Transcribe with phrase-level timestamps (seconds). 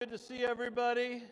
[0.00, 1.24] Good to see everybody.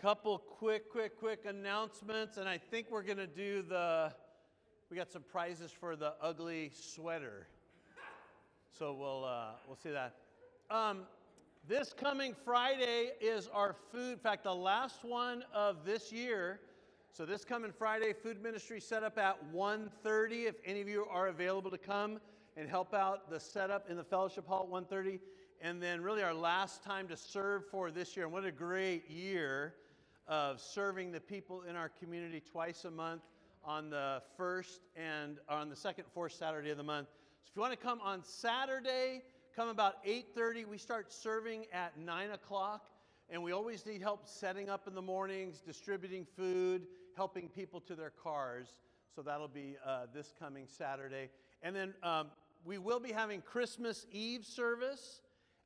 [0.00, 4.12] Couple quick, quick, quick announcements, and I think we're going to do the.
[4.88, 7.48] We got some prizes for the ugly sweater,
[8.78, 10.14] so we'll uh, we'll see that.
[10.70, 11.00] Um,
[11.66, 14.12] this coming Friday is our food.
[14.12, 16.60] In fact, the last one of this year.
[17.10, 20.46] So this coming Friday, food ministry set up at 1:30.
[20.46, 22.20] If any of you are available to come
[22.56, 25.20] and help out the setup in the fellowship hall at 1:30,
[25.60, 28.26] and then really our last time to serve for this year.
[28.26, 29.74] And what a great year
[30.26, 33.22] of serving the people in our community twice a month
[33.64, 37.08] on the first and on the second, fourth Saturday of the month.
[37.44, 39.22] So if you want to come on Saturday,
[39.54, 40.64] come about 8:30.
[40.64, 42.90] We start serving at 9 o'clock,
[43.28, 47.94] and we always need help setting up in the mornings, distributing food, helping people to
[47.94, 48.74] their cars.
[49.14, 51.28] So that'll be uh, this coming Saturday.
[51.62, 52.28] And then um,
[52.64, 55.22] we will be having Christmas Eve service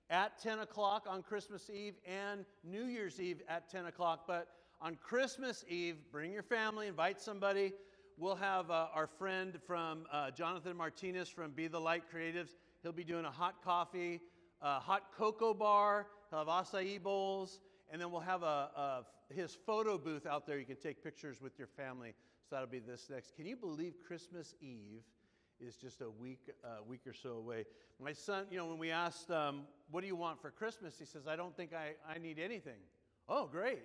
[0.09, 4.25] at 10 o'clock on Christmas Eve and New Year's Eve at 10 o'clock.
[4.27, 4.49] But
[4.81, 7.73] on Christmas Eve, bring your family, invite somebody.
[8.19, 12.55] We'll have uh, our friend from uh, Jonathan Martinez from Be the Light Creatives.
[12.83, 14.21] He'll be doing a hot coffee,
[14.63, 17.61] a hot cocoa bar, he'll have acai bowls,
[17.91, 20.59] and then we'll have a, a, his photo booth out there.
[20.59, 22.15] You can take pictures with your family.
[22.49, 23.35] So that'll be this next.
[23.35, 25.03] Can you believe Christmas Eve
[25.61, 27.65] is just a week, uh, week or so away.
[28.01, 30.99] My son, you know, when we asked, um, what do you want for Christmas?
[30.99, 32.81] He says, I don't think I, I need anything.
[33.29, 33.83] Oh, great.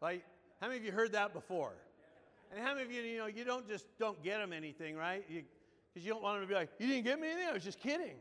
[0.00, 0.24] Like,
[0.60, 1.72] how many of you heard that before?
[2.50, 5.24] And how many of you, you know, you don't just don't get them anything, right?
[5.26, 5.44] Because
[5.94, 7.48] you, you, don't want them to be like, you didn't get me anything?
[7.48, 8.16] I was just kidding.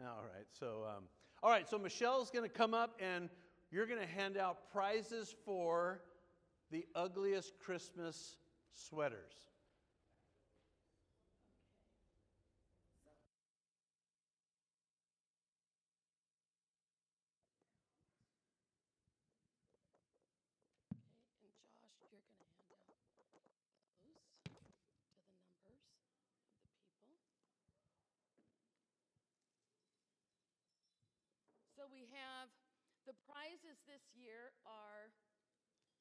[0.00, 0.46] All right.
[0.58, 1.04] So, um,
[1.42, 1.68] all right.
[1.68, 3.28] So Michelle's going to come up and
[3.70, 6.00] you're going to hand out prizes for
[6.70, 8.36] the ugliest Christmas
[8.74, 9.32] sweaters.
[31.86, 32.50] So we have
[33.06, 35.14] the prizes this year are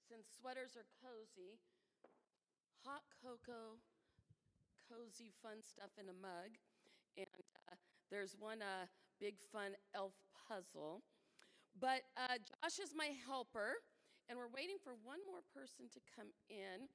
[0.09, 1.61] since sweaters are cozy,
[2.81, 3.77] hot cocoa,
[4.89, 6.57] cozy, fun stuff in a mug.
[7.21, 7.29] And
[7.69, 7.77] uh,
[8.09, 8.89] there's one uh,
[9.21, 11.05] big fun elf puzzle.
[11.77, 13.77] But uh, Josh is my helper,
[14.25, 16.89] and we're waiting for one more person to come in.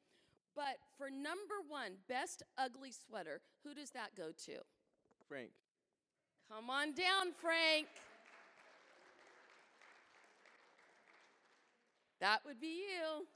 [0.59, 4.59] But for number one, best ugly sweater, who does that go to?
[5.31, 5.55] Frank.
[6.51, 7.87] Come on down, Frank.
[12.21, 13.27] That would be you.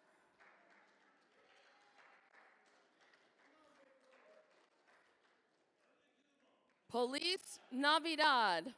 [6.90, 8.72] Feliz Navidad.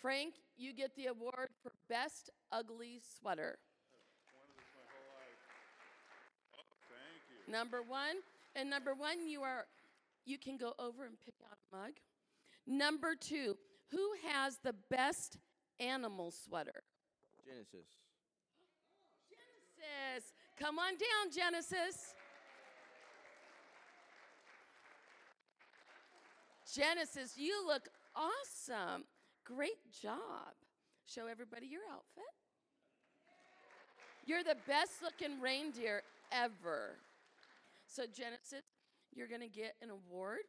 [0.00, 3.56] Frank, you get the award for Best Ugly Sweater.
[6.54, 8.16] Oh, number one.
[8.56, 9.64] And number one, you are
[10.26, 11.92] you can go over and pick out a mug.
[12.66, 13.56] Number two,
[13.90, 15.38] who has the best
[15.80, 16.82] animal sweater?
[17.44, 17.86] Genesis.
[19.28, 20.32] Genesis.
[20.58, 22.14] Come on down, Genesis.
[26.72, 29.04] Genesis, you look awesome.
[29.44, 30.54] Great job.
[31.06, 32.24] Show everybody your outfit.
[34.26, 36.96] You're the best looking reindeer ever.
[37.86, 38.64] So, Genesis,
[39.14, 40.40] you're going to get an award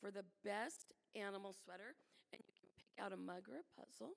[0.00, 1.94] for the best animal sweater,
[2.32, 4.14] and you can pick out a mug or a puzzle.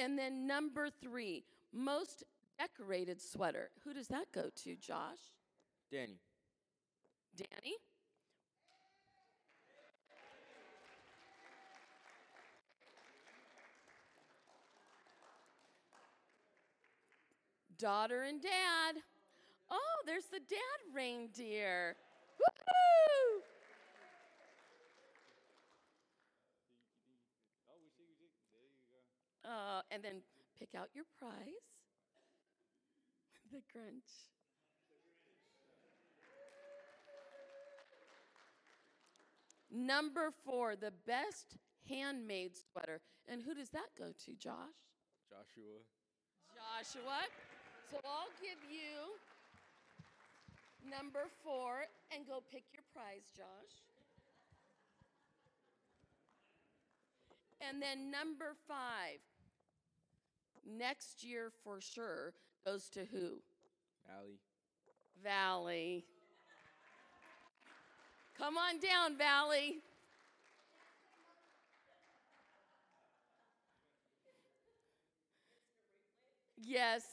[0.00, 1.44] And then number three,
[1.74, 2.24] most
[2.58, 3.70] decorated sweater.
[3.84, 5.18] Who does that go to, Josh?
[5.90, 6.20] Danny.
[7.36, 7.74] Danny?
[17.78, 19.02] Daughter and dad.
[19.70, 21.96] Oh, there's the dad reindeer.
[22.38, 23.42] Woohoo!
[29.44, 30.22] Uh, and then
[30.58, 31.32] pick out your prize.
[33.52, 34.30] the Grinch.
[39.72, 41.56] Number four, the best
[41.88, 43.00] handmade sweater.
[43.28, 44.82] And who does that go to, Josh?
[45.30, 45.78] Joshua.
[46.50, 47.22] Joshua.
[47.90, 49.14] So I'll give you
[50.90, 53.74] number four and go pick your prize, Josh.
[57.60, 59.20] And then number five,
[60.66, 62.32] next year for sure,
[62.64, 63.40] goes to who?
[64.10, 64.40] Allie.
[65.22, 66.04] Valley.
[68.38, 69.82] Come on down, Valley.
[76.56, 77.04] Yes.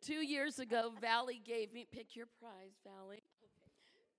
[0.00, 3.22] Two years ago, Valley gave me, pick your prize, Valley.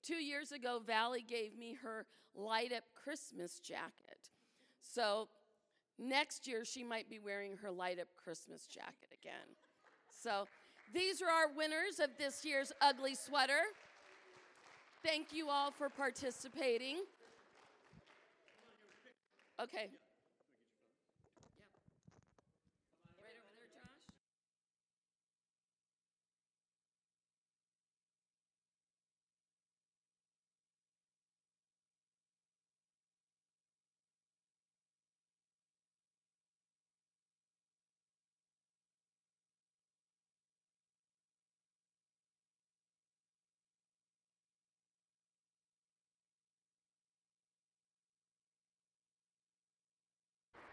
[0.04, 4.30] Two years ago, Valley gave me her light up Christmas jacket.
[4.82, 5.28] So
[6.00, 9.56] next year, she might be wearing her light up Christmas jacket again.
[10.10, 10.48] So
[10.94, 13.62] these are our winners of this year's ugly sweater.
[15.04, 16.98] Thank you all for participating.
[19.62, 19.90] Okay.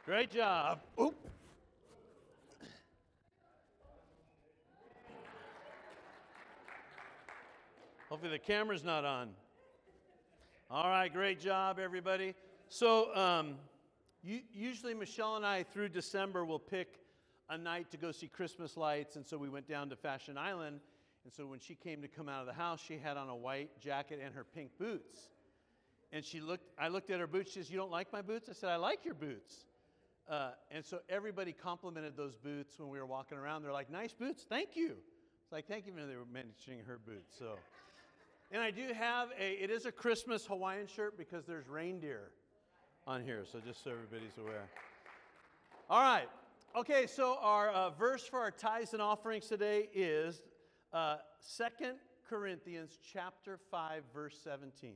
[0.06, 0.78] Great job.
[1.00, 1.16] Oop.
[8.08, 9.30] Hopefully the camera's not on.
[10.70, 12.36] All right, great job, everybody.
[12.68, 13.56] So, um,
[14.22, 17.00] usually Michelle and I, through December, will pick
[17.50, 20.78] a night to go see Christmas lights, and so we went down to Fashion Island.
[21.24, 23.34] And so when she came to come out of the house, she had on a
[23.34, 25.30] white jacket and her pink boots.
[26.12, 27.50] And she looked, I looked at her boots.
[27.50, 28.48] She says, You don't like my boots?
[28.48, 29.66] I said, I like your boots.
[30.28, 33.62] Uh, and so everybody complimented those boots when we were walking around.
[33.62, 34.96] They're like, nice boots, thank you.
[35.42, 37.38] It's like, thank you when they were mentioning her boots.
[37.38, 37.52] So,
[38.50, 42.32] and I do have a, it is a Christmas Hawaiian shirt because there's reindeer
[43.06, 43.44] on here.
[43.50, 44.68] So just so everybody's aware.
[45.88, 46.28] All right.
[46.74, 50.42] Okay, so our uh, verse for our tithes and offerings today is
[50.92, 51.16] uh,
[51.56, 51.92] 2
[52.28, 54.94] Corinthians chapter 5, verse 17.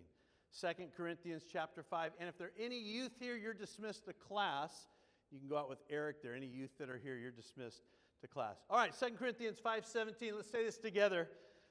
[0.61, 2.13] 2 Corinthians chapter 5.
[2.19, 4.89] And if there are any youth here, you're dismissed to class.
[5.31, 6.35] You can go out with Eric there.
[6.35, 7.83] Any youth that are here, you're dismissed
[8.21, 8.57] to class.
[8.69, 10.35] All right, 2 Corinthians 5:17.
[10.35, 11.29] Let's say this together.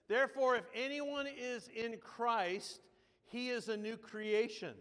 [0.07, 2.81] Therefore, if anyone is in Christ,
[3.25, 4.75] he is a new creation.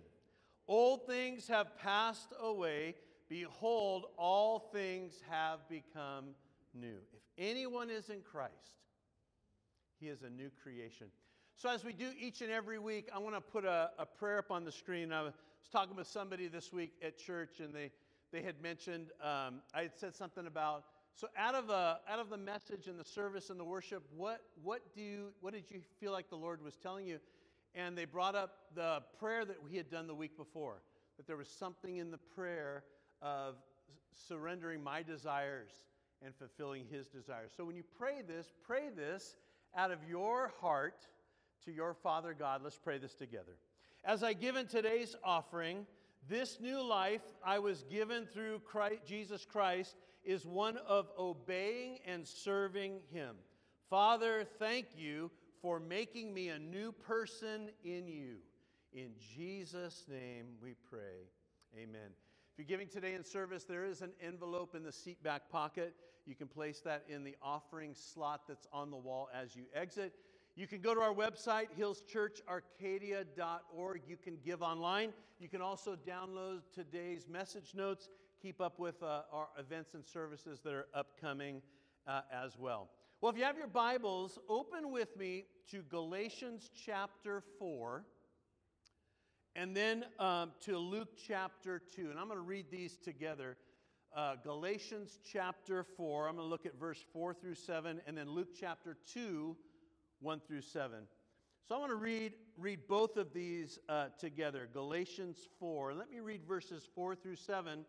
[0.67, 2.95] Old things have passed away.
[3.29, 6.35] Behold, all things have become
[6.73, 6.97] new.
[7.13, 8.53] If anyone is in Christ,
[10.01, 11.09] he is a new creation.
[11.57, 14.39] So, as we do each and every week, I want to put a, a prayer
[14.39, 15.13] up on the screen.
[15.13, 15.35] I was
[15.73, 17.91] talking with somebody this week at church, and they
[18.33, 20.85] they had mentioned, um, I had said something about,
[21.15, 24.41] so out of, a, out of the message and the service and the worship, what,
[24.63, 27.19] what, do you, what did you feel like the Lord was telling you?
[27.75, 30.83] And they brought up the prayer that we had done the week before,
[31.17, 32.85] that there was something in the prayer
[33.21, 33.57] of
[34.15, 35.71] surrendering my desires
[36.25, 37.53] and fulfilling his desires.
[37.57, 39.37] So when you pray this, pray this
[39.77, 41.07] out of your heart
[41.65, 42.63] to your Father God.
[42.63, 43.57] Let's pray this together.
[44.05, 45.87] As I give in today's offering,
[46.29, 52.27] this new life I was given through Christ, Jesus Christ is one of obeying and
[52.27, 53.37] serving Him.
[53.89, 55.31] Father, thank you
[55.63, 58.37] for making me a new person in you.
[58.93, 61.29] In Jesus' name we pray.
[61.75, 62.11] Amen.
[62.53, 65.95] If you're giving today in service, there is an envelope in the seat back pocket.
[66.27, 70.13] You can place that in the offering slot that's on the wall as you exit.
[70.59, 74.03] You can go to our website, hillschurcharcadia.org.
[74.09, 75.13] You can give online.
[75.39, 78.09] You can also download today's message notes,
[78.43, 81.63] keep up with uh, our events and services that are upcoming
[82.09, 82.91] uh, as well.
[83.21, 88.05] Well, if you have your Bibles, open with me to Galatians chapter 4
[89.55, 92.11] and then um, to Luke chapter 2.
[92.11, 93.57] And I'm going to read these together.
[94.13, 98.29] Uh, Galatians chapter 4, I'm going to look at verse 4 through 7, and then
[98.29, 99.57] Luke chapter 2
[100.21, 100.99] 1 through 7.
[101.69, 105.95] So I want to read, read both of these uh, together Galatians 4.
[105.95, 107.85] Let me read verses 4 through 7.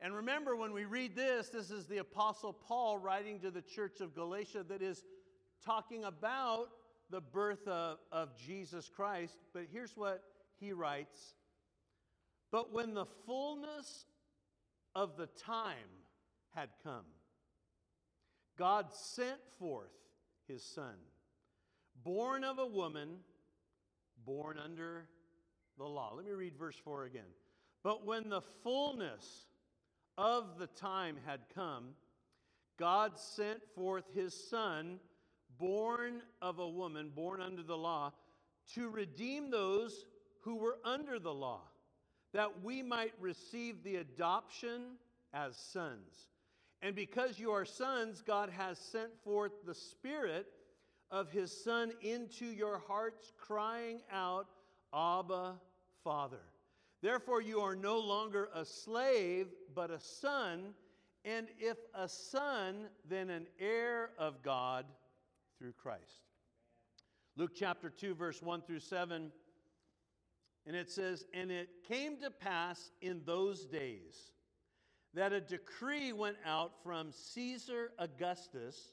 [0.00, 4.00] And remember, when we read this, this is the Apostle Paul writing to the church
[4.00, 5.04] of Galatia that is
[5.64, 6.68] talking about
[7.10, 9.36] the birth of, of Jesus Christ.
[9.52, 10.22] But here's what
[10.58, 11.34] he writes
[12.50, 14.06] But when the fullness
[14.94, 15.76] of the time
[16.54, 17.04] had come,
[18.58, 19.92] God sent forth
[20.48, 20.94] his Son
[22.04, 23.18] born of a woman,
[24.24, 25.08] born under
[25.78, 26.12] the law.
[26.14, 27.22] Let me read verse 4 again.
[27.82, 29.46] But when the fullness
[30.16, 31.90] of the time had come,
[32.78, 34.98] God sent forth his Son,
[35.58, 38.12] born of a woman, born under the law,
[38.74, 40.04] to redeem those
[40.40, 41.60] who were under the law,
[42.32, 44.96] that we might receive the adoption
[45.32, 46.28] as sons.
[46.80, 50.46] And because you are sons, God has sent forth the Spirit
[51.12, 54.46] of His Son into your hearts, crying out,
[54.92, 55.60] Abba,
[56.02, 56.40] Father.
[57.02, 60.74] Therefore, you are no longer a slave, but a son,
[61.24, 64.86] and if a son, then an heir of God
[65.58, 66.22] through Christ.
[67.36, 69.30] Luke chapter 2, verse 1 through 7.
[70.66, 74.32] And it says, And it came to pass in those days
[75.14, 78.92] that a decree went out from Caesar Augustus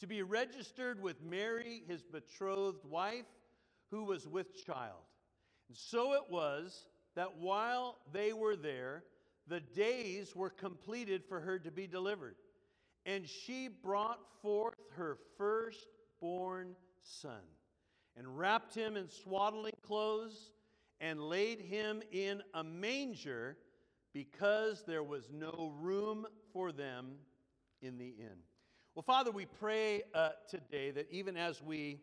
[0.00, 3.26] to be registered with Mary, his betrothed wife,
[3.90, 5.02] who was with child.
[5.68, 9.04] And so it was that while they were there,
[9.46, 12.36] the days were completed for her to be delivered.
[13.04, 17.42] And she brought forth her firstborn son,
[18.16, 20.52] and wrapped him in swaddling clothes,
[21.00, 23.56] and laid him in a manger
[24.12, 27.12] because there was no room for them
[27.80, 28.38] in the inn.
[29.00, 32.00] Well, Father, we pray uh, today that even as we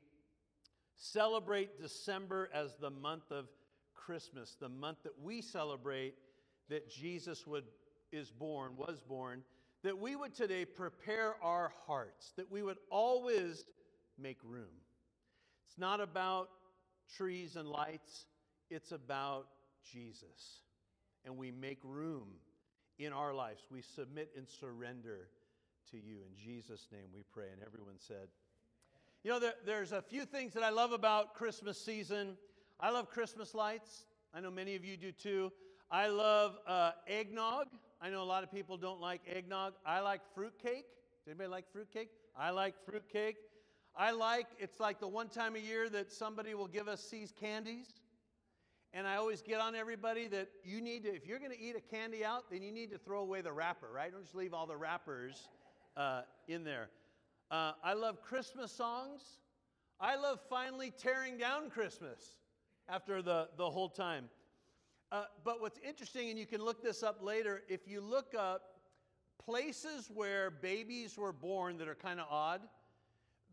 [0.96, 3.46] celebrate December as the month of
[3.94, 6.16] Christmas, the month that we celebrate
[6.70, 7.66] that Jesus would,
[8.12, 9.44] is born, was born,
[9.84, 13.63] that we would today prepare our hearts, that we would always
[14.18, 14.74] make room.
[15.68, 16.50] It's not about
[17.16, 18.25] trees and lights,
[18.72, 19.46] it's about
[19.94, 20.62] Jesus
[21.25, 22.30] and we make room
[22.98, 23.62] in our lives.
[23.70, 25.27] We submit and surrender
[25.91, 26.17] to you.
[26.27, 27.48] In Jesus' name we pray.
[27.51, 28.27] And everyone said,
[29.24, 32.38] You know, there, there's a few things that I love about Christmas season.
[32.79, 34.06] I love Christmas lights.
[34.34, 35.51] I know many of you do too.
[35.89, 37.67] I love uh, eggnog.
[38.01, 39.74] I know a lot of people don't like eggnog.
[39.86, 40.86] I like fruitcake.
[41.24, 42.10] Does anybody like fruitcake?
[42.38, 43.38] I like fruitcake.
[43.96, 47.32] I like, it's like the one time a year that somebody will give us See's
[47.32, 47.88] candies.
[48.94, 51.75] And I always get on everybody that you need to, if you're going to eat
[51.75, 54.12] a candy out, then you need to throw away the wrapper, right?
[54.12, 55.50] Don't just leave all the wrappers
[55.98, 56.89] uh, in there.
[57.50, 59.22] Uh, I love Christmas songs.
[60.00, 62.38] I love finally tearing down Christmas
[62.88, 64.25] after the, the whole time.
[65.12, 68.75] Uh, but what's interesting, and you can look this up later, if you look up
[69.44, 72.62] places where babies were born that are kind of odd,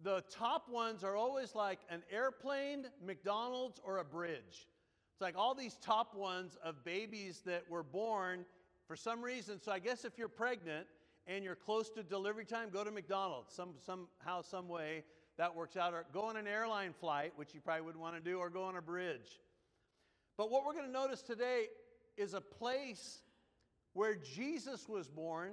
[0.03, 4.67] the top ones are always like an airplane, McDonald's, or a bridge.
[5.13, 8.45] It's like all these top ones of babies that were born
[8.89, 9.61] for some reason.
[9.61, 10.87] So I guess if you're pregnant
[11.27, 13.55] and you're close to delivery time, go to McDonald's.
[13.55, 15.05] Some, somehow, some way
[15.39, 15.95] that works out.
[15.95, 18.65] Or go on an airline flight, which you probably wouldn't want to do, or go
[18.65, 19.41] on a bridge.
[20.37, 21.67] But what we're going to notice today
[22.17, 23.23] is a place
[23.93, 25.53] where Jesus was born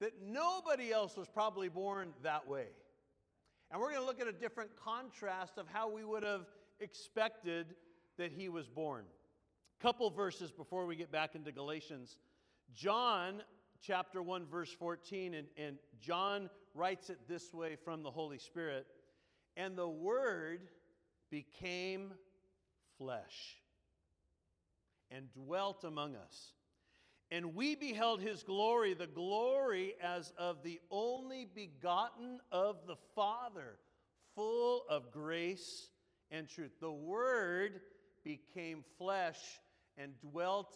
[0.00, 2.66] that nobody else was probably born that way.
[3.70, 6.46] And we're going to look at a different contrast of how we would have
[6.80, 7.74] expected
[8.18, 9.04] that he was born.
[9.80, 12.18] Couple verses before we get back into Galatians.
[12.74, 13.42] John
[13.82, 18.86] chapter 1, verse 14, and, and John writes it this way from the Holy Spirit
[19.56, 20.60] And the Word
[21.30, 22.12] became
[22.98, 23.56] flesh
[25.10, 26.52] and dwelt among us.
[27.30, 33.78] And we beheld his glory, the glory as of the only begotten of the Father,
[34.34, 35.88] full of grace
[36.30, 36.72] and truth.
[36.80, 37.80] The Word
[38.22, 39.40] became flesh
[39.96, 40.74] and dwelt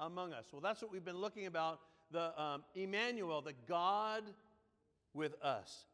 [0.00, 0.46] among us.
[0.50, 4.24] Well, that's what we've been looking about the um, Emmanuel, the God
[5.14, 5.86] with us.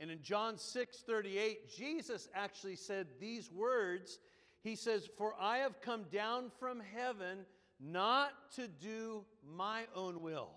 [0.00, 4.18] And in John 6 38, Jesus actually said these words.
[4.62, 7.46] He says, For I have come down from heaven
[7.80, 10.50] not to do my own will,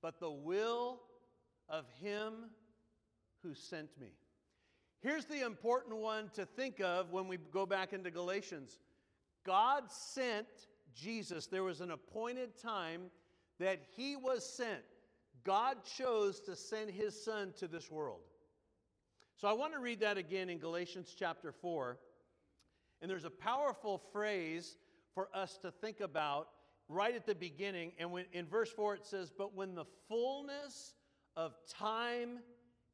[0.00, 1.00] but the will
[1.68, 2.32] of him
[3.42, 4.12] who sent me.
[5.00, 8.78] Here's the important one to think of when we go back into Galatians
[9.44, 10.46] God sent
[10.94, 11.46] Jesus.
[11.46, 13.10] There was an appointed time
[13.58, 14.82] that he was sent.
[15.44, 18.20] God chose to send his son to this world.
[19.36, 21.96] So I want to read that again in Galatians chapter 4.
[23.00, 24.76] And there's a powerful phrase
[25.14, 26.48] for us to think about
[26.88, 27.92] right at the beginning.
[27.98, 30.94] And when, in verse 4 it says, But when the fullness
[31.36, 32.40] of time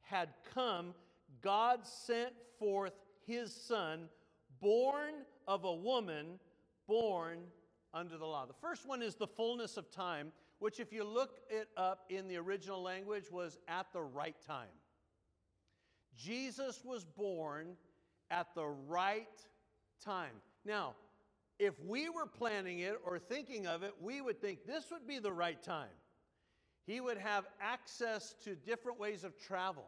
[0.02, 0.94] had come,
[1.40, 2.92] God sent forth
[3.26, 4.08] his son,
[4.60, 5.14] born
[5.48, 6.38] of a woman,
[6.86, 7.38] born
[7.92, 8.44] under the law.
[8.46, 10.32] The first one is the fullness of time,
[10.64, 14.72] which, if you look it up in the original language, was at the right time.
[16.16, 17.76] Jesus was born
[18.30, 19.28] at the right
[20.02, 20.32] time.
[20.64, 20.94] Now,
[21.58, 25.18] if we were planning it or thinking of it, we would think this would be
[25.18, 25.92] the right time.
[26.86, 29.84] He would have access to different ways of travel.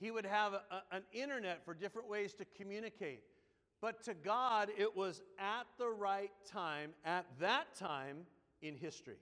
[0.00, 3.22] He would have a, an internet for different ways to communicate.
[3.80, 8.26] But to God, it was at the right time, at that time
[8.62, 9.18] in history.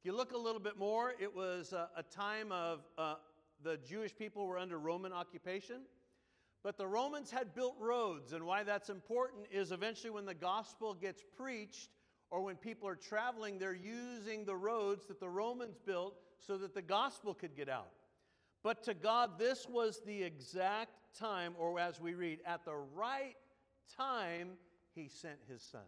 [0.00, 3.16] If you look a little bit more, it was a, a time of uh,
[3.64, 5.80] the Jewish people were under Roman occupation.
[6.62, 10.94] But the Romans had built roads, and why that's important is eventually when the gospel
[10.94, 11.90] gets preached
[12.30, 16.74] or when people are traveling, they're using the roads that the Romans built so that
[16.74, 17.90] the gospel could get out.
[18.62, 23.34] But to God, this was the exact time, or as we read, at the right
[23.96, 24.50] time,
[24.94, 25.80] He sent His Son.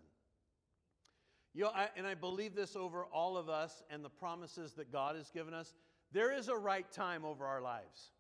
[1.55, 4.93] You know, I, and I believe this over all of us and the promises that
[4.93, 5.75] God has given us.
[6.13, 8.13] There is a right time over our lives.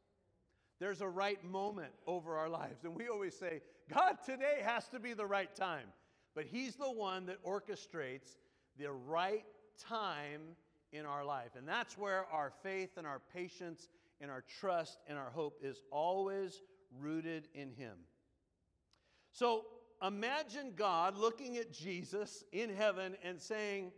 [0.81, 2.85] There's a right moment over our lives.
[2.85, 3.61] And we always say,
[3.93, 5.87] God, today has to be the right time.
[6.35, 8.37] But He's the one that orchestrates
[8.79, 9.45] the right
[9.79, 10.41] time
[10.93, 11.51] in our life.
[11.57, 13.89] And that's where our faith and our patience
[14.21, 16.63] and our trust and our hope is always
[16.99, 17.97] rooted in Him.
[19.33, 19.65] So
[20.03, 23.93] imagine God looking at Jesus in heaven and saying,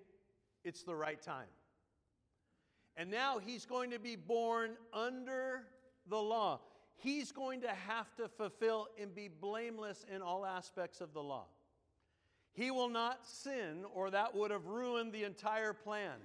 [0.64, 1.48] It's the right time.
[2.96, 5.62] And now He's going to be born under
[6.08, 6.60] the law.
[6.94, 11.46] He's going to have to fulfill and be blameless in all aspects of the law.
[12.52, 16.18] He will not sin, or that would have ruined the entire plan.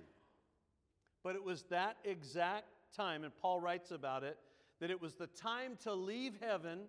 [1.24, 2.66] But it was that exact
[2.96, 4.38] time, and Paul writes about it,
[4.80, 6.82] that it was the time to leave heaven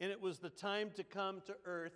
[0.00, 1.94] and it was the time to come to earth.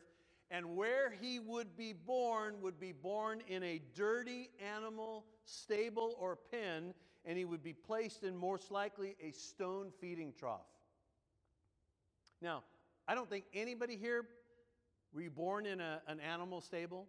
[0.50, 6.37] And where he would be born would be born in a dirty animal stable or
[6.50, 6.92] pen,
[7.25, 10.66] and he would be placed in most likely a stone feeding trough.
[12.42, 12.64] Now,
[13.07, 14.25] I don't think anybody here
[15.12, 17.06] were you born in a, an animal stable?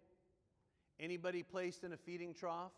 [1.00, 2.72] Anybody placed in a feeding trough?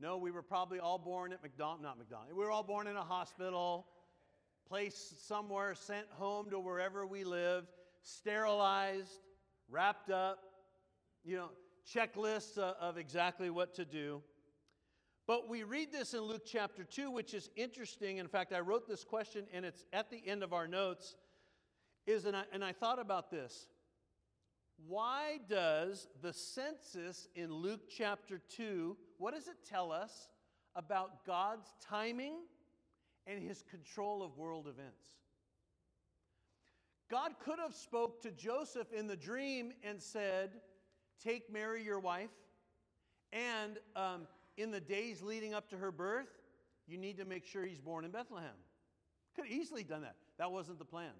[0.00, 2.28] No, we were probably all born at McDonald, not McDonald.
[2.30, 3.86] We were all born in a hospital,
[4.68, 7.68] placed somewhere, sent home to wherever we lived,
[8.02, 9.20] sterilized,
[9.70, 10.38] wrapped up,
[11.24, 11.50] you know,
[11.92, 14.22] checklists of exactly what to do.
[15.26, 18.18] But we read this in Luke chapter 2, which is interesting.
[18.18, 21.16] In fact, I wrote this question and it's at the end of our notes.
[22.06, 23.66] Is and I, and I thought about this.
[24.86, 30.28] Why does the census in Luke chapter 2, what does it tell us
[30.76, 32.34] about God's timing
[33.26, 35.06] and his control of world events?
[37.10, 40.50] God could have spoke to Joseph in the dream and said,
[41.22, 42.30] "Take Mary, your wife,
[43.32, 46.28] and um, in the days leading up to her birth,
[46.86, 48.56] you need to make sure he's born in Bethlehem."
[49.34, 50.16] Could have easily done that.
[50.38, 51.12] That wasn't the plan.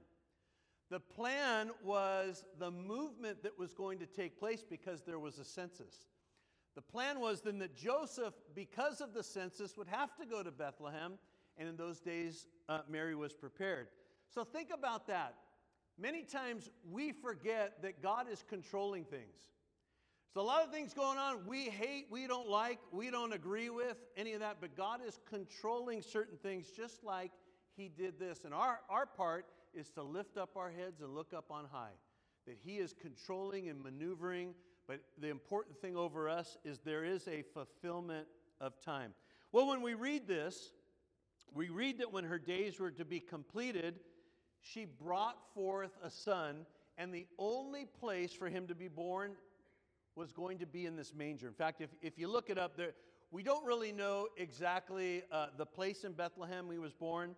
[0.90, 5.44] The plan was the movement that was going to take place because there was a
[5.44, 6.06] census.
[6.74, 10.50] The plan was then that Joseph, because of the census, would have to go to
[10.50, 11.18] Bethlehem,
[11.56, 13.88] and in those days, uh, Mary was prepared.
[14.28, 15.34] So think about that.
[15.98, 19.36] Many times we forget that God is controlling things.
[20.32, 23.70] So a lot of things going on we hate, we don't like, we don't agree
[23.70, 27.30] with, any of that, but God is controlling certain things just like
[27.76, 28.44] He did this.
[28.44, 31.94] And our, our part is to lift up our heads and look up on high.
[32.46, 34.54] That He is controlling and maneuvering,
[34.88, 38.26] but the important thing over us is there is a fulfillment
[38.60, 39.14] of time.
[39.52, 40.72] Well, when we read this,
[41.54, 44.00] we read that when her days were to be completed,
[44.64, 46.64] she brought forth a son,
[46.96, 49.32] and the only place for him to be born
[50.16, 51.46] was going to be in this manger.
[51.46, 52.94] In fact, if, if you look it up, there,
[53.30, 57.34] we don't really know exactly uh, the place in Bethlehem he was born.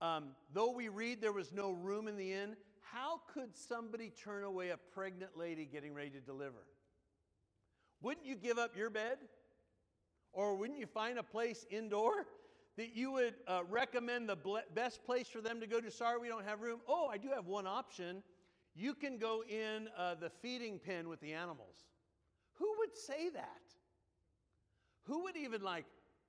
[0.00, 4.44] Um, though we read there was no room in the inn, how could somebody turn
[4.44, 6.66] away a pregnant lady getting ready to deliver?
[8.00, 9.18] Wouldn't you give up your bed?
[10.32, 12.26] Or wouldn't you find a place indoor
[12.76, 15.90] that you would uh, recommend the ble- best place for them to go to?
[15.90, 16.80] Sorry, we don't have room.
[16.88, 18.22] Oh, I do have one option.
[18.74, 21.76] You can go in uh, the feeding pen with the animals.
[22.54, 23.60] Who would say that?
[25.04, 25.86] Who would even like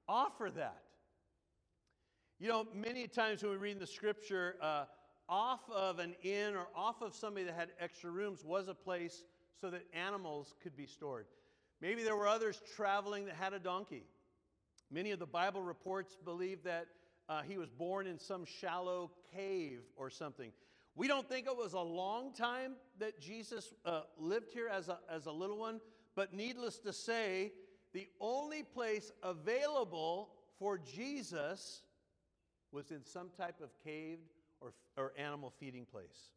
[0.07, 0.83] offer that?
[2.39, 4.85] You know, many times when we read in the scripture, uh,
[5.29, 9.23] off of an inn or off of somebody that had extra rooms was a place
[9.59, 11.27] so that animals could be stored.
[11.81, 14.03] Maybe there were others traveling that had a donkey.
[14.91, 16.87] Many of the Bible reports believe that
[17.29, 20.51] uh, he was born in some shallow cave or something.
[20.95, 24.99] We don't think it was a long time that Jesus uh, lived here as a,
[25.09, 25.79] as a little one,
[26.15, 27.53] but needless to say,
[27.93, 31.83] the only place available for Jesus
[32.73, 36.31] was in some type of caved or, or animal feeding place.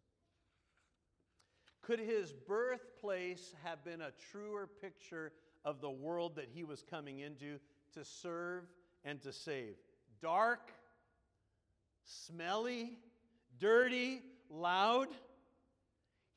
[1.82, 5.32] Could his birthplace have been a truer picture
[5.64, 7.58] of the world that he was coming into
[7.94, 8.64] to serve
[9.04, 9.74] and to save?
[10.20, 10.72] Dark,
[12.04, 12.98] smelly,
[13.58, 15.08] dirty, loud.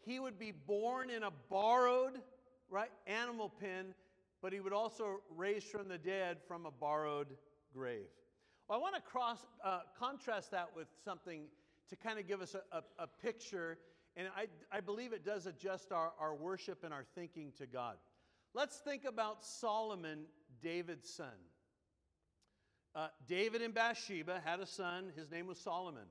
[0.05, 2.21] He would be born in a borrowed
[2.69, 3.93] right animal pen,
[4.41, 7.27] but he would also raise from the dead from a borrowed
[7.73, 8.07] grave.
[8.67, 11.43] Well, I want to cross, uh, contrast that with something
[11.89, 13.77] to kind of give us a, a, a picture,
[14.17, 17.95] and I, I believe it does adjust our, our worship and our thinking to God.
[18.53, 20.25] Let's think about Solomon,
[20.61, 21.27] David's son.
[22.95, 25.11] Uh, David and Bathsheba had a son.
[25.15, 26.07] His name was Solomon.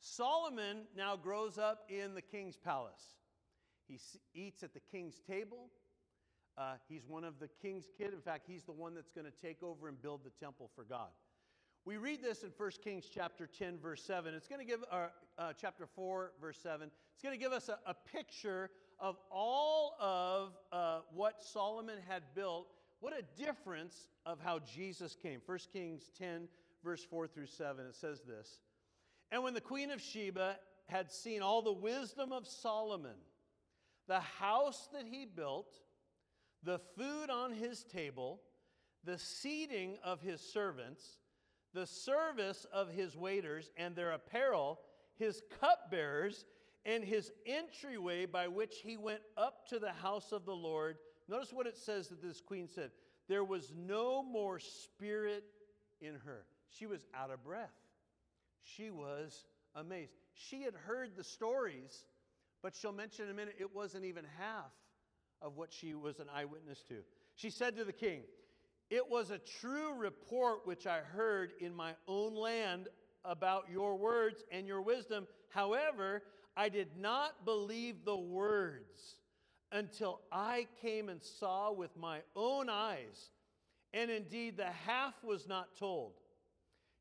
[0.00, 3.16] Solomon now grows up in the king's palace.
[3.86, 3.98] He
[4.34, 5.70] eats at the king's table.
[6.56, 8.12] Uh, he's one of the king's kid.
[8.12, 10.84] In fact, he's the one that's going to take over and build the temple for
[10.84, 11.08] God.
[11.84, 14.34] We read this in 1 Kings chapter 10, verse 7.
[14.34, 15.06] It's going to give, uh,
[15.38, 16.90] uh, chapter 4, verse 7.
[17.14, 22.22] It's going to give us a, a picture of all of uh, what Solomon had
[22.34, 22.66] built.
[23.00, 25.40] What a difference of how Jesus came.
[25.44, 26.48] 1 Kings 10,
[26.82, 27.86] verse 4 through 7.
[27.86, 28.60] It says this
[29.30, 30.56] And when the queen of Sheba
[30.86, 33.16] had seen all the wisdom of Solomon,
[34.08, 35.80] the house that he built,
[36.62, 38.40] the food on his table,
[39.04, 41.18] the seating of his servants,
[41.74, 44.80] the service of his waiters and their apparel,
[45.16, 46.44] his cupbearers,
[46.84, 50.96] and his entryway by which he went up to the house of the Lord.
[51.28, 52.90] Notice what it says that this queen said
[53.28, 55.44] there was no more spirit
[56.00, 56.46] in her.
[56.70, 57.74] She was out of breath.
[58.62, 60.12] She was amazed.
[60.34, 62.04] She had heard the stories,
[62.62, 64.72] but she'll mention in a minute it wasn't even half
[65.42, 66.96] of what she was an eyewitness to.
[67.34, 68.22] She said to the king,
[68.90, 72.88] it was a true report which I heard in my own land
[73.24, 75.26] about your words and your wisdom.
[75.50, 76.22] However,
[76.56, 79.18] I did not believe the words
[79.72, 83.30] until I came and saw with my own eyes.
[83.92, 86.12] And indeed, the half was not told.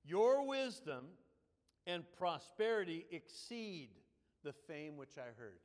[0.03, 1.06] Your wisdom
[1.86, 3.89] and prosperity exceed
[4.43, 5.60] the fame which I heard.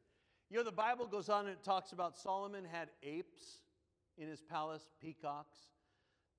[0.50, 3.60] You know, the Bible goes on and it talks about Solomon had apes
[4.18, 5.56] in his palace, peacocks.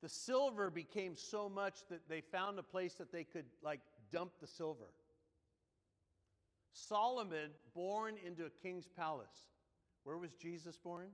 [0.01, 3.79] The silver became so much that they found a place that they could like
[4.11, 4.91] dump the silver.
[6.73, 9.52] Solomon, born into a king's palace.
[10.03, 11.07] Where was Jesus born?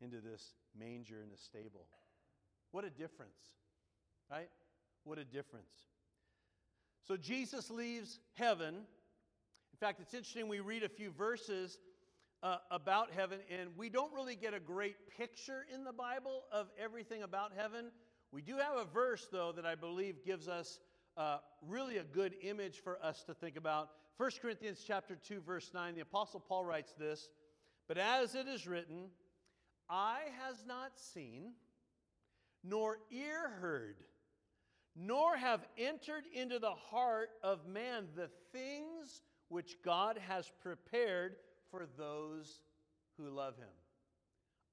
[0.00, 1.86] Into this manger in a stable.
[2.72, 3.38] What a difference,
[4.30, 4.48] right?
[5.04, 5.88] What a difference.
[7.06, 8.74] So Jesus leaves heaven.
[8.74, 11.78] In fact, it's interesting, we read a few verses
[12.42, 16.68] uh, about heaven, and we don't really get a great picture in the Bible of
[16.78, 17.90] everything about heaven.
[18.32, 20.80] We do have a verse, though, that I believe gives us
[21.16, 23.90] uh, really a good image for us to think about.
[24.16, 27.28] 1 Corinthians chapter 2, verse 9, the Apostle Paul writes this,
[27.88, 29.06] But as it is written,
[29.90, 31.54] eye has not seen,
[32.62, 33.96] nor ear heard,
[34.94, 41.34] nor have entered into the heart of man the things which God has prepared
[41.70, 42.60] for those
[43.16, 43.66] who love him.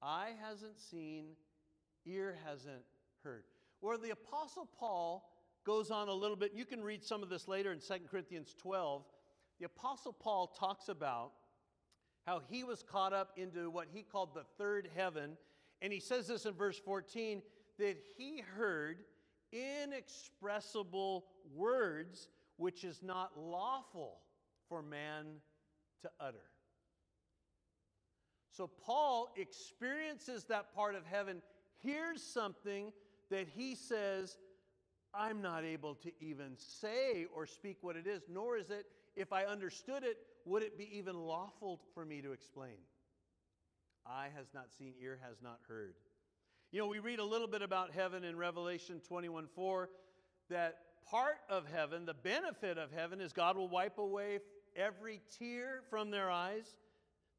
[0.04, 1.30] Eye hasn't seen,
[2.06, 2.84] ear hasn't
[3.24, 3.44] heard.
[3.80, 5.28] Where the Apostle Paul
[5.66, 8.56] goes on a little bit, you can read some of this later in 2 Corinthians
[8.60, 9.04] 12.
[9.62, 11.34] The Apostle Paul talks about
[12.26, 15.38] how he was caught up into what he called the third heaven.
[15.84, 17.44] And he says this in verse 14
[17.78, 19.04] that he heard
[19.54, 24.18] inexpressible words which is not lawful
[24.68, 25.26] for man
[26.02, 26.50] to utter.
[28.50, 31.40] So Paul experiences that part of heaven,
[31.84, 32.92] hears something
[33.30, 34.40] that he says,
[35.14, 38.88] I'm not able to even say or speak what it is, nor is it,
[39.22, 42.78] if I understood it, would it be even lawful for me to explain?
[44.06, 45.94] Eye has not seen, ear has not heard.
[46.72, 49.90] You know, we read a little bit about heaven in Revelation 21 4
[50.50, 50.78] that
[51.10, 54.40] part of heaven, the benefit of heaven, is God will wipe away
[54.76, 56.66] every tear from their eyes.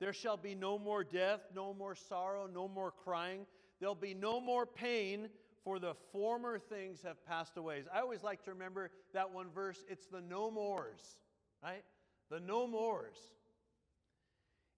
[0.01, 3.47] There shall be no more death, no more sorrow, no more crying.
[3.81, 5.29] There'll be no more pain,
[5.65, 7.83] for the former things have passed away.
[7.93, 9.85] I always like to remember that one verse.
[9.89, 11.17] It's the no mores,
[11.63, 11.85] right?
[12.31, 13.17] The no mores.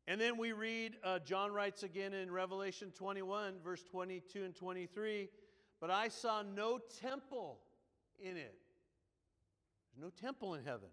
[0.06, 5.30] And then we read, uh, John writes again in Revelation 21, verse 22 and 23,
[5.80, 7.60] but I saw no temple
[8.18, 8.54] in it.
[9.94, 10.88] There's no temple in heaven.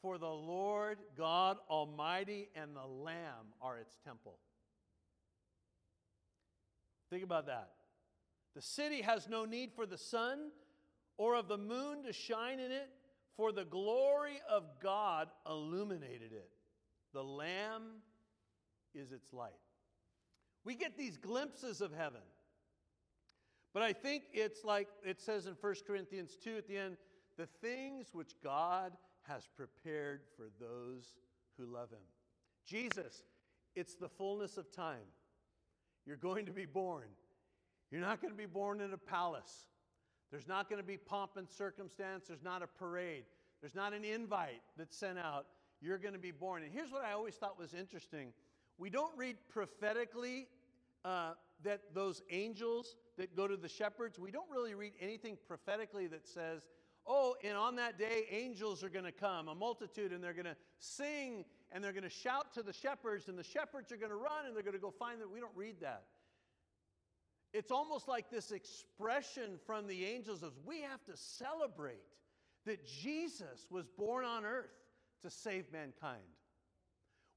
[0.00, 4.38] For the Lord God Almighty and the Lamb are its temple.
[7.10, 7.70] Think about that.
[8.54, 10.50] The city has no need for the sun
[11.18, 12.90] or of the moon to shine in it,
[13.36, 16.50] for the glory of God illuminated it.
[17.12, 18.02] The Lamb
[18.94, 19.52] is its light.
[20.64, 22.20] We get these glimpses of heaven.
[23.74, 26.96] But I think it's like it says in 1 Corinthians 2 at the end
[27.38, 28.92] the things which God
[29.22, 31.14] has prepared for those
[31.56, 32.04] who love him.
[32.66, 33.22] Jesus,
[33.74, 35.06] it's the fullness of time.
[36.06, 37.08] You're going to be born.
[37.90, 39.68] You're not going to be born in a palace.
[40.32, 42.24] There's not going to be pomp and circumstance.
[42.26, 43.24] There's not a parade.
[43.60, 45.46] There's not an invite that's sent out.
[45.82, 46.62] You're going to be born.
[46.62, 48.32] And here's what I always thought was interesting
[48.78, 50.48] we don't read prophetically
[51.04, 56.06] uh, that those angels that go to the shepherds, we don't really read anything prophetically
[56.06, 56.62] that says,
[57.06, 60.46] oh, and on that day, angels are going to come, a multitude, and they're going
[60.46, 64.10] to sing and they're going to shout to the shepherds, and the shepherds are going
[64.10, 65.28] to run and they're going to go find them.
[65.32, 66.04] We don't read that.
[67.52, 72.02] It's almost like this expression from the angels of we have to celebrate
[72.64, 74.70] that Jesus was born on earth
[75.22, 76.22] to save mankind.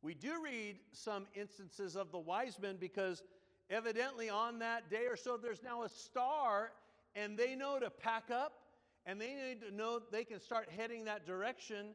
[0.02, 3.24] We do read some instances of the wise men because
[3.70, 6.72] evidently on that day or so there's now a star
[7.16, 8.54] and they know to pack up
[9.06, 11.88] and they need to know they can start heading that direction.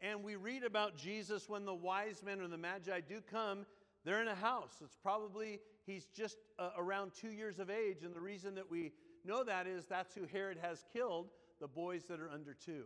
[0.00, 3.66] And we read about Jesus when the wise men or the magi do come,
[4.04, 4.76] they're in a house.
[4.82, 8.04] It's probably, he's just uh, around two years of age.
[8.04, 8.92] And the reason that we
[9.24, 11.28] know that is that's who Herod has killed,
[11.60, 12.84] the boys that are under two.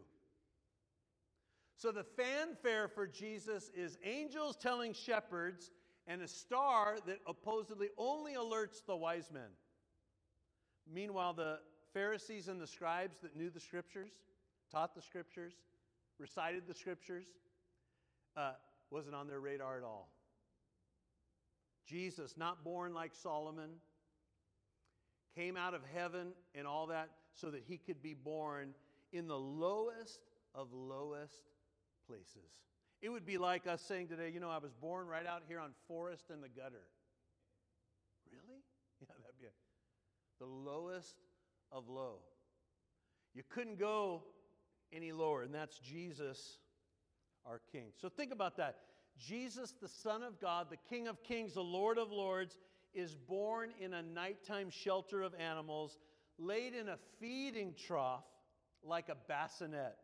[1.77, 5.71] So the fanfare for Jesus is angels telling shepherds
[6.07, 9.51] and a star that supposedly only alerts the wise men.
[10.93, 11.59] Meanwhile, the
[11.93, 14.13] Pharisees and the scribes that knew the scriptures,
[14.71, 15.55] taught the scriptures,
[16.19, 17.27] recited the scriptures,
[18.37, 18.53] uh,
[18.91, 20.09] wasn't on their radar at all.
[21.87, 23.71] Jesus, not born like Solomon,
[25.37, 28.75] came out of heaven and all that so that he could be born
[29.13, 30.21] in the lowest
[30.55, 31.51] of lowest
[32.07, 32.51] places.
[33.01, 35.59] It would be like us saying today, you know, I was born right out here
[35.59, 36.87] on Forest and the Gutter.
[38.31, 38.63] Really?
[39.01, 39.55] Yeah, that'd be it.
[40.39, 41.17] The lowest
[41.73, 42.19] of low.
[43.35, 44.23] You couldn't go
[44.93, 46.59] any lower, and that's Jesus,
[47.45, 47.87] our King.
[48.01, 48.77] So think about that.
[49.19, 52.57] Jesus, the Son of God, the King of Kings, the Lord of Lords,
[52.95, 55.99] is born in a nighttime shelter of animals,
[56.39, 58.25] laid in a feeding trough
[58.85, 59.97] like a bassinet,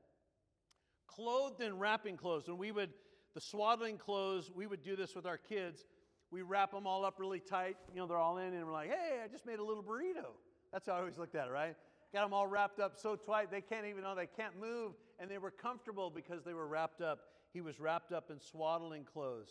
[1.06, 2.48] clothed in wrapping clothes.
[2.48, 2.90] And we would,
[3.34, 5.84] the swaddling clothes, we would do this with our kids.
[6.30, 7.76] We wrap them all up really tight.
[7.92, 10.26] You know, they're all in, and we're like, hey, I just made a little burrito.
[10.72, 11.74] That's how I always looked at it, right?
[12.12, 15.30] Got them all wrapped up so tight they can't even know they can't move, and
[15.30, 17.20] they were comfortable because they were wrapped up.
[17.52, 19.50] He was wrapped up in swaddling clothes.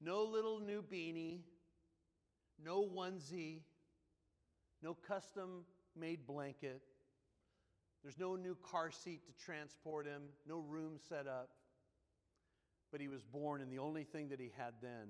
[0.00, 1.40] No little new beanie,
[2.62, 3.60] no onesie,
[4.82, 5.64] no custom
[5.96, 6.82] made blanket.
[8.02, 11.50] There's no new car seat to transport him, no room set up.
[12.90, 15.08] But he was born, and the only thing that he had then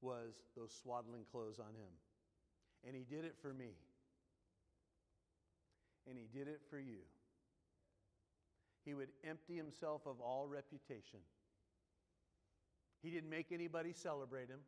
[0.00, 1.90] was those swaddling clothes on him.
[2.86, 3.74] And he did it for me
[6.08, 6.98] and he did it for you.
[8.84, 11.20] He would empty himself of all reputation.
[13.02, 14.60] He didn't make anybody celebrate him.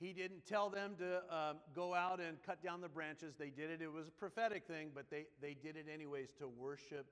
[0.00, 3.34] He didn't tell them to um, go out and cut down the branches.
[3.38, 3.80] They did it.
[3.80, 7.06] It was a prophetic thing, but they, they did it anyways to worship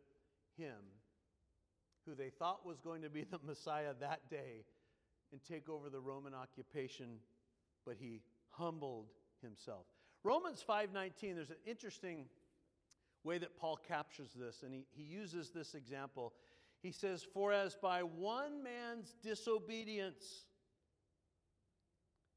[0.59, 0.77] him,
[2.07, 4.65] who they thought was going to be the Messiah that day
[5.33, 7.19] and take over the Roman occupation,
[7.87, 8.21] but he
[8.51, 9.07] humbled
[9.43, 9.87] himself.
[10.25, 12.27] Romans 5:19, there's an interesting
[13.25, 16.33] way that Paul captures this, and he, he uses this example.
[16.83, 20.45] He says, For as by one man's disobedience,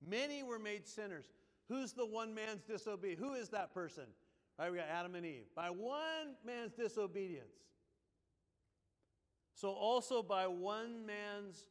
[0.05, 1.25] many were made sinners.
[1.67, 3.19] Who's the one man's disobedience?
[3.19, 4.05] Who is that person?
[4.59, 5.45] Right, we got Adam and Eve.
[5.55, 7.47] By one man's disobedience.
[9.55, 11.65] So also by one man's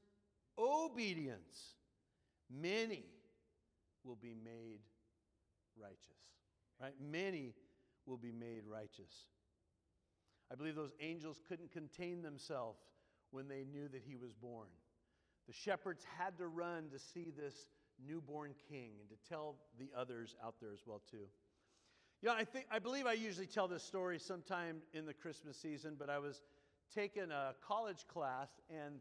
[0.59, 1.75] obedience,
[2.51, 3.05] many
[4.05, 4.81] will be made
[5.81, 5.99] righteous.
[6.81, 6.95] Right?
[7.01, 7.55] Many
[8.07, 9.13] will be made righteous.
[10.53, 12.79] I believe those angels couldn't contain themselves
[13.31, 14.69] when they knew that he was born.
[15.47, 17.55] The shepherds had to run to see this
[18.07, 21.27] newborn king and to tell the others out there as well too.
[22.23, 25.59] You know, I think I believe I usually tell this story sometime in the Christmas
[25.59, 26.43] season, but I was
[26.95, 29.01] taking a college class and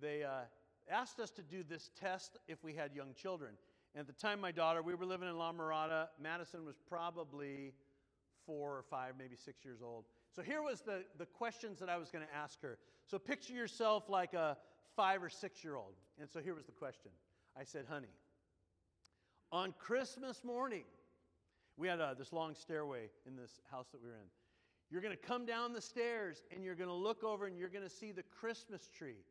[0.00, 0.42] they uh,
[0.90, 3.52] asked us to do this test if we had young children.
[3.94, 6.08] And at the time, my daughter, we were living in La Mirada.
[6.20, 7.72] Madison was probably
[8.48, 10.04] four or five, maybe six years old.
[10.34, 12.78] So here was the, the questions that I was going to ask her.
[13.06, 14.56] So picture yourself like a
[14.96, 15.94] five or six year old.
[16.18, 17.12] And so here was the question
[17.60, 18.14] I said, honey,
[19.52, 20.84] on Christmas morning,
[21.78, 24.28] We had uh, this long stairway in this house that we were in.
[24.90, 27.68] You're going to come down the stairs and you're going to look over and you're
[27.68, 29.22] going to see the Christmas tree.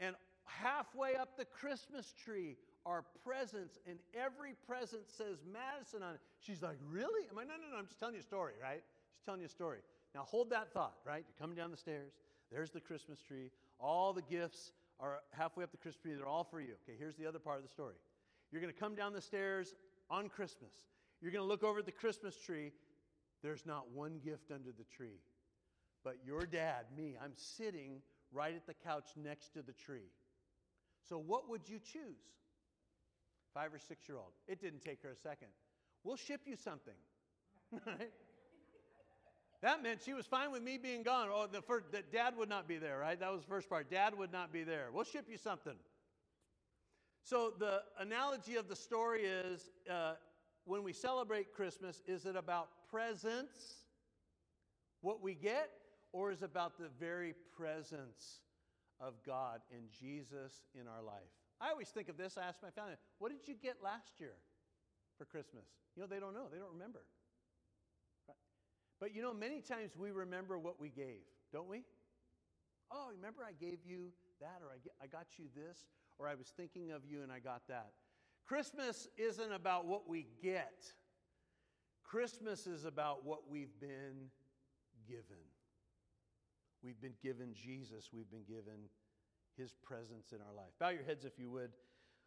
[0.00, 2.56] And halfway up the Christmas tree
[2.90, 6.20] are presents, and every present says Madison on it.
[6.40, 7.26] She's like, Really?
[7.30, 8.82] I'm like, No, no, no, I'm just telling you a story, right?
[9.14, 9.78] She's telling you a story.
[10.14, 11.24] Now hold that thought, right?
[11.26, 12.12] You're coming down the stairs,
[12.50, 16.44] there's the Christmas tree, all the gifts are halfway up the Christmas tree, they're all
[16.44, 16.74] for you.
[16.82, 17.94] Okay, here's the other part of the story.
[18.50, 19.74] You're going to come down the stairs
[20.10, 20.72] on Christmas.
[21.22, 22.72] You're going to look over at the Christmas tree.
[23.42, 25.20] There's not one gift under the tree.
[26.02, 30.10] But your dad, me, I'm sitting right at the couch next to the tree.
[31.08, 32.18] So what would you choose?
[33.54, 34.32] Five or six year old.
[34.46, 35.48] It didn't take her a second.
[36.04, 36.94] We'll ship you something.
[39.62, 41.28] That meant she was fine with me being gone.
[41.30, 43.18] Oh, the first, that dad would not be there, right?
[43.20, 43.90] That was the first part.
[43.90, 44.88] Dad would not be there.
[44.92, 45.74] We'll ship you something.
[47.22, 50.14] So the analogy of the story is uh,
[50.64, 53.84] when we celebrate Christmas, is it about presents,
[55.02, 55.70] what we get,
[56.12, 58.40] or is it about the very presence
[58.98, 61.39] of God and Jesus in our life?
[61.60, 62.38] I always think of this.
[62.38, 64.34] I ask my family, what did you get last year
[65.18, 65.66] for Christmas?
[65.94, 67.00] You know, they don't know, they don't remember.
[69.00, 71.84] But you know, many times we remember what we gave, don't we?
[72.90, 75.86] Oh, remember I gave you that, or I, I got you this,
[76.18, 77.92] or I was thinking of you and I got that.
[78.46, 80.92] Christmas isn't about what we get,
[82.02, 84.30] Christmas is about what we've been
[85.06, 85.44] given.
[86.82, 88.88] We've been given Jesus, we've been given
[89.56, 90.70] his presence in our life.
[90.78, 91.70] Bow your heads if you would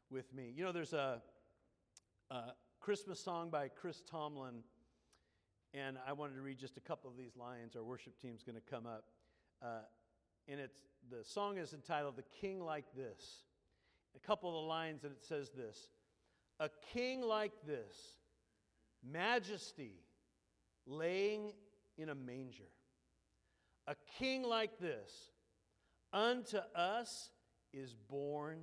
[0.09, 0.53] with me.
[0.55, 1.21] You know, there's a,
[2.29, 2.41] a
[2.79, 4.63] Christmas song by Chris Tomlin
[5.73, 7.75] and I wanted to read just a couple of these lines.
[7.75, 9.05] Our worship team's going to come up.
[9.62, 9.79] Uh,
[10.47, 10.77] and it's,
[11.09, 13.43] the song is entitled The King Like This.
[14.15, 15.89] A couple of the lines, and it says this
[16.59, 18.19] A king like this,
[19.03, 19.95] majesty
[20.86, 21.53] laying
[21.97, 22.69] in a manger.
[23.88, 25.31] A king like this,
[26.13, 27.32] unto us
[27.73, 28.60] is born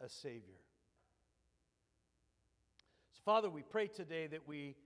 [0.00, 0.60] a Savior.
[3.14, 4.76] So, Father, we pray today that we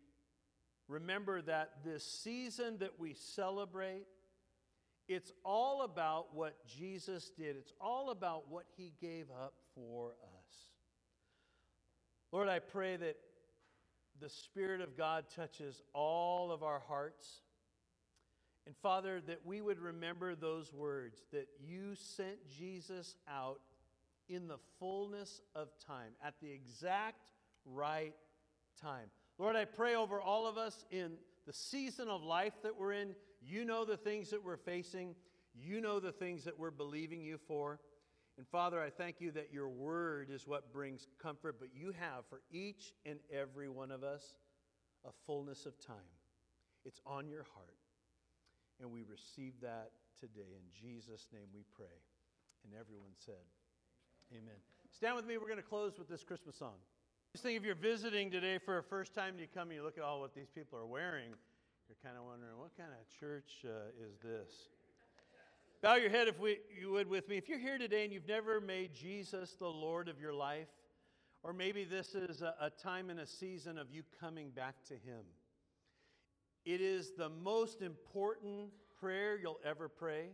[0.88, 4.06] remember that this season that we celebrate,
[5.08, 7.56] it's all about what Jesus did.
[7.56, 10.54] It's all about what he gave up for us.
[12.32, 13.16] Lord, I pray that
[14.20, 17.42] the Spirit of God touches all of our hearts.
[18.66, 23.60] And Father, that we would remember those words that you sent Jesus out
[24.28, 27.30] in the fullness of time, at the exact
[27.64, 28.14] right
[28.80, 29.08] time.
[29.38, 31.12] Lord, I pray over all of us in
[31.46, 33.14] the season of life that we're in.
[33.40, 35.14] You know the things that we're facing,
[35.54, 37.78] you know the things that we're believing you for.
[38.36, 42.26] And Father, I thank you that your word is what brings comfort, but you have
[42.28, 44.36] for each and every one of us
[45.06, 45.96] a fullness of time.
[46.84, 47.85] It's on your heart.
[48.80, 50.52] And we receive that today.
[50.52, 51.96] In Jesus' name we pray.
[52.64, 53.44] And everyone said,
[54.32, 54.58] Amen.
[54.92, 55.38] Stand with me.
[55.38, 56.74] We're going to close with this Christmas song.
[57.32, 59.98] Just think if you're visiting today for a first time, you come and you look
[59.98, 61.30] at all what these people are wearing,
[61.88, 64.68] you're kind of wondering, what kind of church uh, is this?
[65.82, 67.36] Bow your head if we, you would with me.
[67.36, 70.68] If you're here today and you've never made Jesus the Lord of your life,
[71.42, 74.94] or maybe this is a, a time and a season of you coming back to
[74.94, 75.22] Him,
[76.66, 78.68] it is the most important
[79.00, 80.26] prayer you'll ever pray,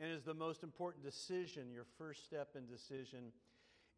[0.00, 3.30] and is the most important decision, your first step in decision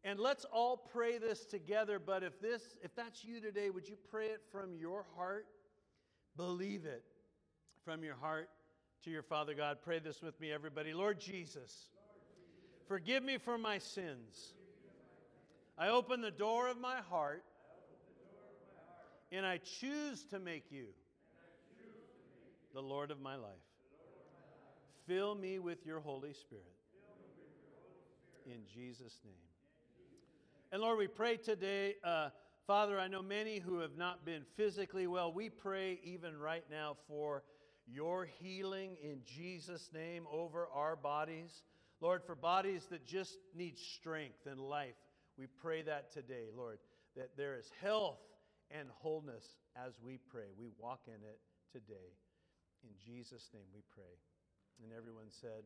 [0.05, 3.97] and let's all pray this together, but if this if that's you today, would you
[4.11, 5.47] pray it from your heart?
[6.37, 7.03] Believe it
[7.83, 8.47] from your heart
[9.03, 9.79] to your Father God.
[9.83, 10.93] Pray this with me everybody.
[10.93, 11.89] Lord Jesus,
[12.87, 14.53] forgive me for my sins.
[15.75, 17.43] I open the door of my heart
[19.31, 20.85] and I choose to make you
[22.75, 23.53] the Lord of my life.
[25.07, 26.65] Fill me with your Holy Spirit.
[28.45, 29.33] In Jesus' name.
[30.73, 32.29] And Lord, we pray today, uh,
[32.67, 35.31] Father, I know many who have not been physically well.
[35.31, 37.43] We pray even right now for
[37.87, 41.63] your healing in Jesus' name over our bodies.
[42.01, 44.95] Lord, for bodies that just need strength and life,
[45.37, 46.79] we pray that today, Lord,
[47.15, 48.19] that there is health
[48.69, 49.45] and wholeness
[49.77, 50.47] as we pray.
[50.59, 51.39] We walk in it
[51.71, 52.11] today.
[52.85, 54.03] In Jesus' name we pray.
[54.83, 55.63] And everyone said,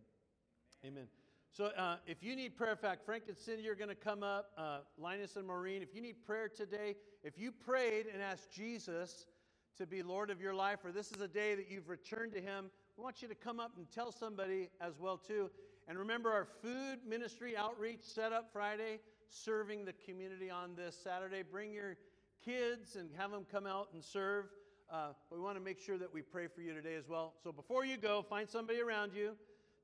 [0.85, 1.07] Amen.
[1.51, 4.23] So uh, if you need prayer, in fact, Frank and Cindy are going to come
[4.23, 5.81] up, uh, Linus and Maureen.
[5.81, 9.25] If you need prayer today, if you prayed and asked Jesus
[9.77, 12.41] to be Lord of your life, or this is a day that you've returned to
[12.41, 15.49] Him, we want you to come up and tell somebody as well too.
[15.87, 18.99] And remember our food ministry outreach set up Friday,
[19.29, 21.43] serving the community on this Saturday.
[21.43, 21.97] Bring your
[22.45, 24.45] kids and have them come out and serve.
[24.91, 27.33] Uh, we want to make sure that we pray for you today as well.
[27.43, 29.33] So before you go, find somebody around you.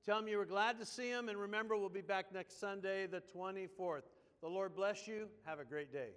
[0.03, 1.29] Tell them you were glad to see them.
[1.29, 4.01] And remember, we'll be back next Sunday, the 24th.
[4.41, 5.27] The Lord bless you.
[5.45, 6.09] Have a great day.